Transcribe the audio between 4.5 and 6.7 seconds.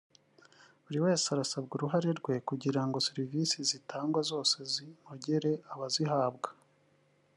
zinogere abazihabwa